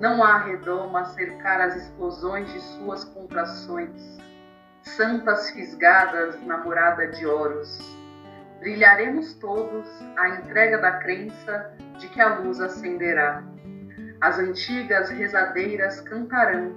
[0.00, 4.18] Não há redoma a cercar as explosões de suas contrações.
[4.82, 7.95] Santas fisgadas na morada de Horus.
[8.66, 13.44] Brilharemos todos a entrega da crença de que a luz acenderá.
[14.20, 16.74] As antigas rezadeiras cantarão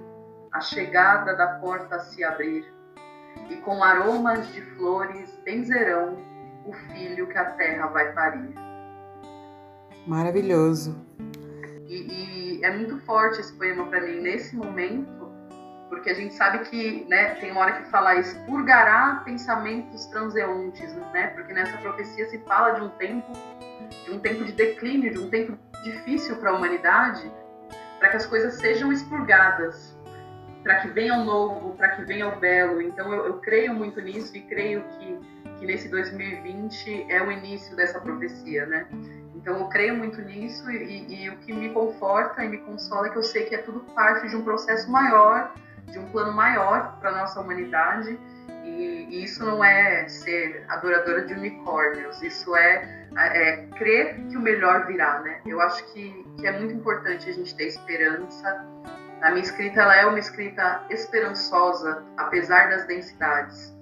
[0.51, 2.63] a chegada da porta a se abrir
[3.49, 6.15] e com aromas de flores benzerão
[6.63, 8.53] o filho que a terra vai parir.
[10.05, 10.95] Maravilhoso.
[11.87, 15.18] E, e é muito forte esse poema para mim nesse momento,
[15.89, 21.27] porque a gente sabe que, né, tem uma hora que fala expurgará pensamentos transeuntes, né?
[21.27, 23.33] Porque nessa profecia se fala de um tempo,
[24.05, 27.29] de um tempo de declínio, de um tempo difícil para a humanidade,
[27.99, 29.97] para que as coisas sejam expurgadas,
[30.61, 32.81] para que venha o novo, para que venha o belo.
[32.81, 35.19] Então eu, eu, creio muito nisso e creio que,
[35.57, 38.87] que nesse 2020 é o início dessa profecia, né?
[39.35, 43.09] Então eu creio muito nisso e, e o que me conforta e me consola é
[43.09, 45.53] que eu sei que é tudo parte de um processo maior,
[45.91, 48.19] de um plano maior para nossa humanidade.
[48.63, 54.41] E, e, isso não é ser adoradora de unicórnios, isso é, é, crer que o
[54.41, 55.41] melhor virá, né?
[55.45, 58.67] Eu acho que, que é muito importante a gente ter esperança,
[59.21, 63.75] a minha escrita ela é uma escrita esperançosa, apesar das densidades.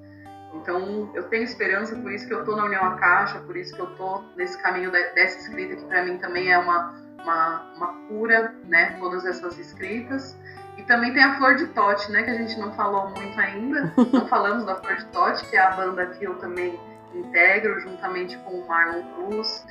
[0.53, 3.81] Então, eu tenho esperança, por isso que eu estou na União Acaixa, por isso que
[3.81, 8.55] eu estou nesse caminho dessa escrita, que para mim também é uma, uma, uma, cura,
[8.65, 8.97] né?
[8.99, 10.35] Todas essas escritas.
[10.87, 12.23] Também tem a Flor de Tote, né?
[12.23, 13.93] Que a gente não falou muito ainda.
[14.11, 16.79] Não falamos da Flor de Tote, que é a banda que eu também
[17.13, 19.65] integro, juntamente com o Marlon Cruz.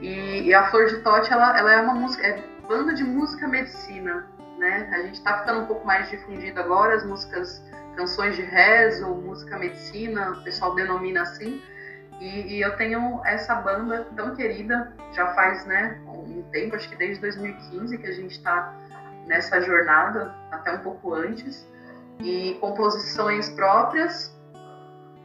[0.00, 3.46] E, e a Flor de Tote, ela, ela é uma música, é banda de música
[3.46, 4.26] medicina
[4.58, 4.88] né?
[4.92, 7.62] A gente está ficando um pouco mais difundido agora, as músicas,
[7.96, 11.62] canções de rezo, música medicina, o pessoal denomina assim.
[12.20, 16.96] E, e, eu tenho essa banda tão querida, já faz né, um tempo, acho que
[16.96, 18.72] desde 2015 que a gente está
[19.26, 21.66] nessa jornada, até um pouco antes,
[22.20, 24.34] e composições próprias.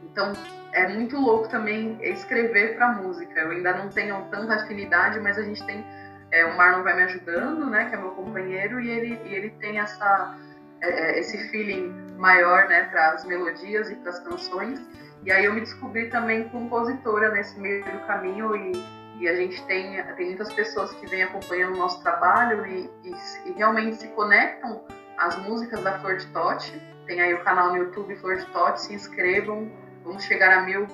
[0.04, 0.32] Então
[0.72, 3.40] é muito louco também escrever para música.
[3.40, 5.84] Eu ainda não tenho tanta afinidade, mas a gente tem
[6.32, 9.50] é, o Marlon vai me ajudando, né, que é meu companheiro, e ele, e ele
[9.60, 10.36] tem essa,
[10.80, 14.80] é, é esse feeling maior, né, para as melodias e para as canções.
[15.24, 18.72] E aí eu me descobri também compositora nesse meio do caminho e,
[19.20, 23.14] e a gente tem, tem muitas pessoas que vêm acompanhando o nosso trabalho e, e,
[23.46, 24.82] e realmente se conectam
[25.18, 26.80] às músicas da Flor de Tote.
[27.06, 29.70] Tem aí o canal no YouTube Flor de Tote, se inscrevam,
[30.02, 30.86] vamos chegar a mil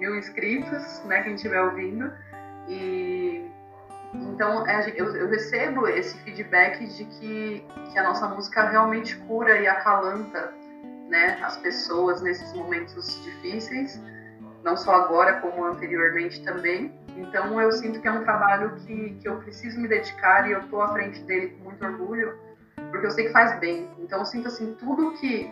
[0.00, 2.12] mil inscritos, né, quem estiver ouvindo.
[2.68, 3.48] E
[4.12, 9.58] então é, eu, eu, recebo esse feedback de que, que a nossa música realmente cura
[9.58, 10.52] e acalanta
[11.08, 14.00] né, as pessoas nesses momentos difíceis,
[14.62, 16.94] não só agora, como anteriormente também.
[17.16, 20.60] Então eu sinto que é um trabalho que, que eu preciso me dedicar e eu
[20.60, 22.38] estou à frente dele com muito orgulho,
[22.90, 23.90] porque eu sei que faz bem.
[23.98, 25.50] Então eu sinto assim, tudo que,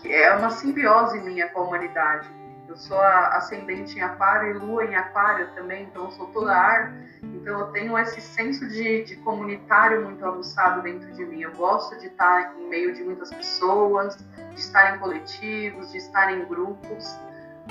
[0.00, 2.28] que é uma simbiose minha com a humanidade.
[2.68, 6.94] Eu sou ascendente em aquário e lua em aquário também, então eu sou toda ar.
[7.22, 11.40] Então eu tenho esse senso de, de comunitário muito aguçado dentro de mim.
[11.40, 14.18] Eu gosto de estar em meio de muitas pessoas,
[14.50, 17.18] de estar em coletivos, de estar em grupos.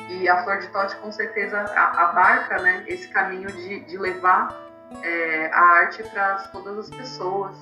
[0.09, 4.55] E a Flor de Tote com certeza abarca né, esse caminho de, de levar
[5.03, 7.55] é, a arte para todas as pessoas.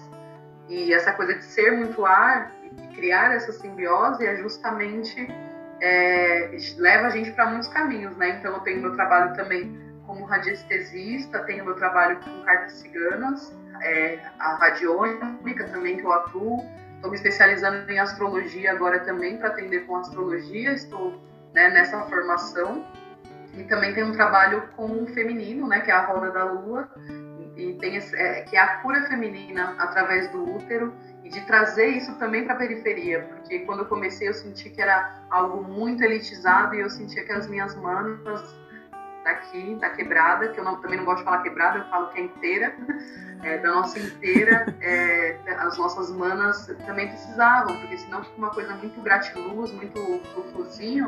[0.67, 5.27] E essa coisa de ser muito ar e criar essa simbiose é justamente
[5.81, 8.37] é, leva a gente para muitos caminhos, né?
[8.39, 14.19] Então eu tenho meu trabalho também como radiestesista, tenho meu trabalho com cartas ciganas, é,
[14.39, 16.63] a radiônica também que eu atuo.
[16.95, 20.71] Estou me especializando em astrologia agora também para atender com astrologia.
[20.73, 21.13] Estou
[21.55, 22.85] né, nessa formação.
[23.53, 26.89] E também tem um trabalho com o feminino, né, que é a roda da lua,
[27.55, 30.93] e tem esse, é, que é a cura feminina através do útero.
[31.23, 34.79] E de trazer isso também para a periferia, porque quando eu comecei eu senti que
[34.79, 38.55] era algo muito elitizado e eu sentia que as minhas manas
[39.23, 42.19] daqui, da quebrada, que eu não, também não gosto de falar quebrada, eu falo que
[42.19, 42.75] é inteira,
[43.41, 48.75] é, da nossa inteira, é, as nossas manas também precisavam, porque senão fica uma coisa
[48.75, 51.07] muito gratiluz, muito frufruzinho,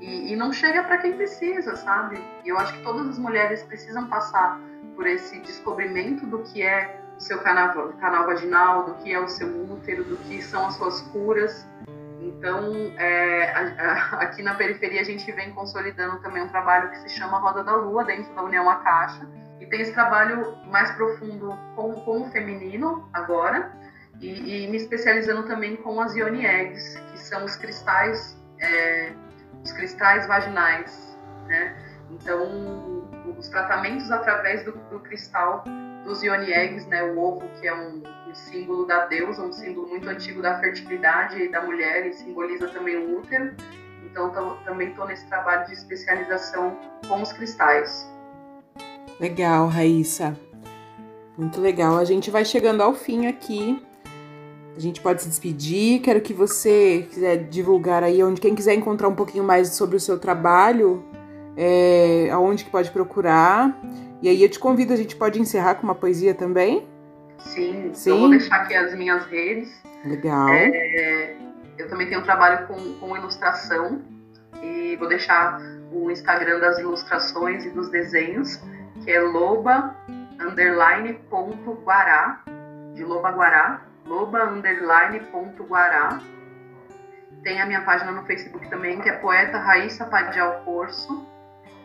[0.00, 2.22] e, e não chega para quem precisa, sabe?
[2.44, 4.60] E eu acho que todas as mulheres precisam passar
[4.94, 9.28] por esse descobrimento do que é o seu canal, canal vaginal, do que é o
[9.28, 11.66] seu útero, do que são as suas curas.
[12.20, 16.98] Então, é, a, a, aqui na periferia a gente vem consolidando também um trabalho que
[16.98, 19.26] se chama Roda da Lua, dentro da União Acaixa,
[19.60, 23.72] e tem esse trabalho mais profundo com, com o feminino agora,
[24.20, 29.12] e, e, me especializando também com as Ioni Eggs, que são os cristais é,
[29.66, 31.76] os cristais vaginais, né?
[32.10, 33.04] Então,
[33.36, 35.64] os tratamentos através do, do cristal
[36.04, 37.02] dos Ioni Eggs, né?
[37.02, 41.48] O ovo, que é um, um, símbolo da deusa, um símbolo muito antigo da fertilidade
[41.48, 43.56] da mulher e simboliza também o útero.
[44.04, 48.08] Então, tô, também estou nesse trabalho de especialização com os cristais.
[49.18, 50.38] Legal, Raíssa.
[51.36, 51.98] Muito legal.
[51.98, 53.84] A gente vai chegando ao fim aqui
[54.76, 56.00] a gente pode se despedir.
[56.00, 60.00] Quero que você quiser divulgar aí onde quem quiser encontrar um pouquinho mais sobre o
[60.00, 61.02] seu trabalho,
[61.56, 63.74] é, aonde que pode procurar.
[64.20, 66.86] E aí eu te convido, a gente pode encerrar com uma poesia também?
[67.38, 68.10] Sim, Sim.
[68.10, 69.82] eu vou deixar aqui as minhas redes.
[70.04, 70.48] Legal.
[70.48, 71.36] É,
[71.78, 74.02] eu também tenho um trabalho com, com ilustração
[74.62, 75.60] e vou deixar
[75.92, 78.60] o Instagram das ilustrações e dos desenhos,
[79.02, 79.94] que é loba
[80.40, 82.42] underline ponto guará,
[82.94, 86.20] de loba guará, loba underline ponto guará.
[87.42, 91.26] Tem a minha página no Facebook também, que é Poeta Raíssa Padial Corso.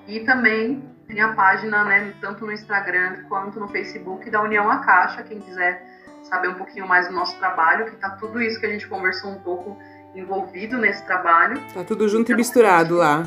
[0.08, 5.24] E também tem a página, né, tanto no Instagram quanto no Facebook da União Acaixa,
[5.24, 5.86] quem quiser
[6.24, 9.32] saber um pouquinho mais do nosso trabalho, que tá tudo isso que a gente conversou
[9.32, 9.78] um pouco
[10.16, 11.62] envolvido nesse trabalho.
[11.74, 13.24] Tá tudo junto e misturado lá.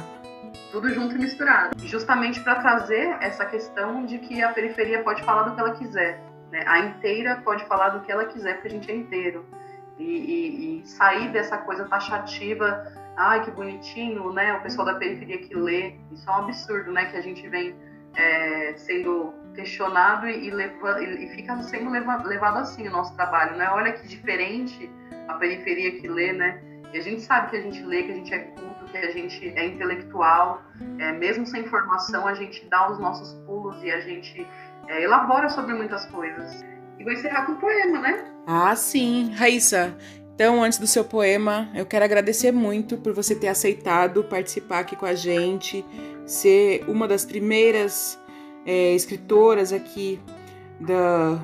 [0.73, 1.79] Tudo junto e misturado.
[1.85, 6.21] Justamente para trazer essa questão de que a periferia pode falar do que ela quiser
[6.55, 6.63] né?
[6.69, 9.45] A inteira pode falar do que ela quiser, porque a gente é inteiro.
[9.99, 12.87] E, e, e sair dessa coisa taxativa,
[13.17, 14.55] ai que bonitinho, né?
[14.55, 17.07] O pessoal da periferia que lê, isso é um absurdo, né?
[17.07, 17.75] Que a gente vem
[18.15, 23.69] é, sendo questionado e, leva, e, fica sendo leva, levado assim o nosso trabalho, né?
[23.71, 24.89] Olha que diferente
[25.27, 26.63] a periferia que lê, né?
[26.93, 29.11] E a gente sabe que a gente lê, que a gente é culto, que a
[29.11, 30.63] gente é intelectual,
[31.01, 34.47] é, mesmo sem formação, a gente dá os nossos pulos e a gente
[34.89, 36.65] é, elabora sobre muitas coisas.
[36.99, 38.25] E vou encerrar com um poema, né?
[38.47, 39.33] Ah, sim.
[39.35, 39.97] Raíssa,
[40.35, 44.97] então, antes do seu poema, eu quero agradecer muito por você ter aceitado participar aqui
[44.97, 45.85] com a gente,
[46.27, 48.19] ser uma das primeiras
[48.67, 50.21] é, escritoras aqui
[50.81, 51.39] da,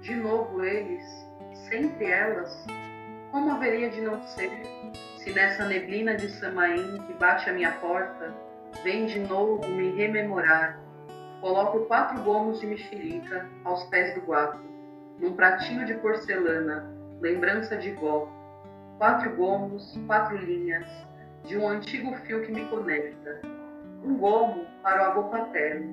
[0.00, 1.02] de novo eles,
[1.68, 2.66] sempre elas,
[3.30, 4.50] como haveria de não ser,
[5.18, 8.34] se nessa neblina de Samaim que bate à minha porta,
[8.82, 10.80] vem de novo me rememorar,
[11.40, 14.58] coloco quatro gomos de mexerica aos pés do guapo,
[15.18, 16.90] num pratinho de porcelana,
[17.20, 18.28] lembrança de vó,
[18.98, 20.86] quatro gomos, quatro linhas,
[21.44, 23.40] de um antigo fio que me conecta.
[24.04, 25.92] Um gomo para o avô paterno,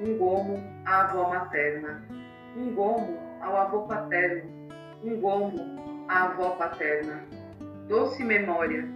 [0.00, 2.02] um gomo à avó materna,
[2.56, 4.50] um gomo ao avô paterno,
[5.02, 7.22] um gomo à avó paterna.
[7.86, 8.86] Doce memória,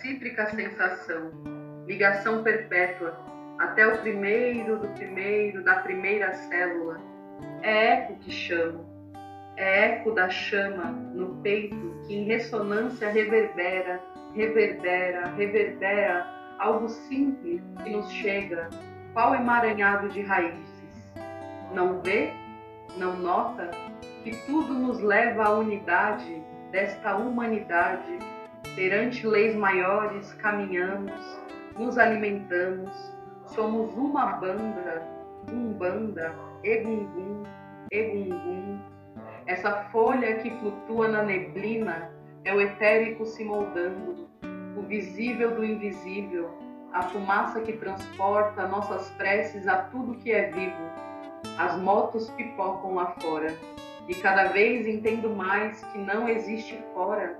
[0.00, 1.32] cítrica sensação,
[1.86, 3.18] ligação perpétua,
[3.58, 7.00] até o primeiro do primeiro da primeira célula.
[7.62, 8.84] É eco que chamo,
[9.56, 10.84] é eco da chama
[11.14, 14.00] no peito que em ressonância reverbera,
[14.34, 16.26] reverbera, reverbera
[16.58, 18.68] algo simples que nos chega,
[19.12, 20.76] qual emaranhado de raízes.
[21.72, 22.32] Não vê,
[22.98, 23.70] não nota
[24.22, 28.18] que tudo nos leva à unidade desta humanidade.
[28.74, 31.12] Perante leis maiores caminhamos,
[31.78, 32.90] nos alimentamos,
[33.46, 35.02] somos uma banda,
[35.50, 37.44] umbanda, egungun,
[37.90, 38.78] egungun,
[39.46, 42.10] essa folha que flutua na neblina
[42.44, 44.28] é o etérico se moldando,
[44.76, 46.50] o visível do invisível,
[46.92, 50.90] a fumaça que transporta nossas preces a tudo que é vivo.
[51.58, 53.54] As motos pipocam lá fora
[54.08, 57.38] e cada vez entendo mais que não existe fora,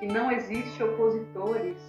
[0.00, 1.80] que não existe opositores.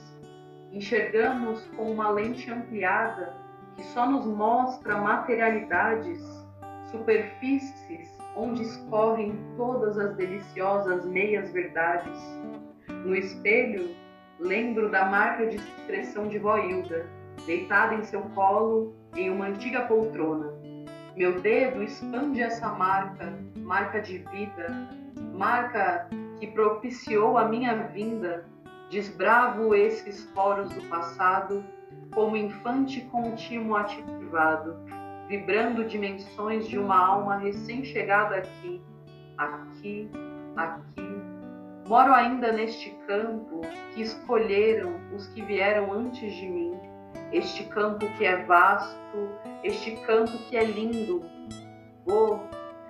[0.71, 3.33] Enxergamos com uma lente ampliada
[3.75, 6.21] que só nos mostra materialidades,
[6.91, 12.19] superfícies onde escorrem todas as deliciosas meias-verdades.
[13.05, 13.95] No espelho,
[14.39, 17.05] lembro da marca de expressão de Hilda,
[17.45, 20.53] deitada em seu colo em uma antiga poltrona.
[21.15, 24.67] Meu dedo expande essa marca, marca de vida,
[25.33, 26.09] marca
[26.39, 28.45] que propiciou a minha vinda.
[28.89, 31.63] Desbravo esses poros do passado
[32.13, 34.75] como infante contínuo ativado
[35.27, 38.81] vibrando dimensões de uma alma recém-chegada aqui,
[39.37, 40.09] aqui,
[40.55, 41.15] aqui.
[41.87, 43.61] Moro ainda neste campo
[43.93, 46.73] que escolheram os que vieram antes de mim,
[47.31, 49.29] este campo que é vasto,
[49.63, 51.23] este campo que é lindo.
[52.05, 52.39] Vô,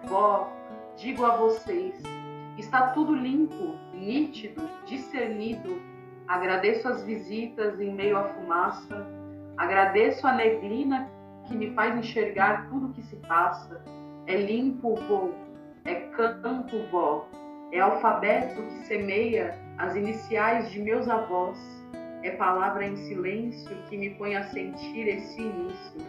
[0.05, 0.49] vó,
[0.97, 2.01] digo a vocês,
[2.57, 5.81] está tudo limpo, nítido, discernido.
[6.27, 9.05] Agradeço as visitas em meio à fumaça,
[9.57, 11.09] agradeço a neblina
[11.47, 13.81] que me faz enxergar tudo o que se passa.
[14.27, 15.33] É limpo, voo,
[15.85, 17.27] é campo, vó,
[17.71, 21.57] é alfabeto que semeia as iniciais de meus avós.
[22.23, 26.01] É palavra em silêncio que me põe a sentir esse início.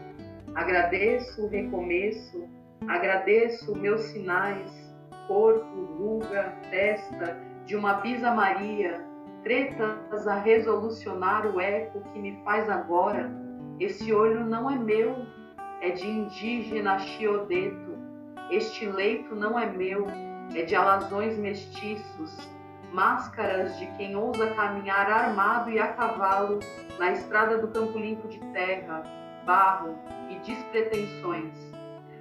[0.54, 2.48] Agradeço o recomeço,
[2.88, 4.72] agradeço meus sinais,
[5.28, 9.04] corpo, ruga, testa de uma bisa Maria,
[9.42, 13.30] tretas a resolucionar o eco que me faz agora
[13.78, 15.26] esse olho não é meu,
[15.82, 17.94] é de indígena chiodeto.
[18.50, 20.06] Este leito não é meu,
[20.54, 22.48] é de alazões mestiços,
[22.90, 26.60] máscaras de quem ousa caminhar armado e a cavalo
[26.98, 29.02] na estrada do campo limpo de terra,
[29.44, 29.98] barro
[30.30, 31.54] e despretensões.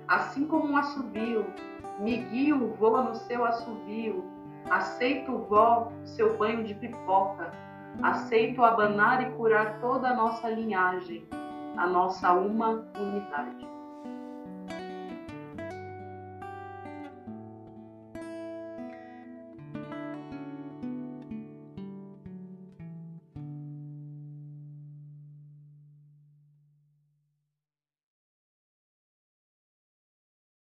[0.10, 1.45] Assim como um assobio,
[1.99, 4.26] me guio voa no seu assobio,
[4.70, 7.49] aceito vó seu banho de pipoca,
[8.03, 11.26] aceito abanar e curar toda a nossa linhagem
[11.78, 13.74] a nossa uma unidade.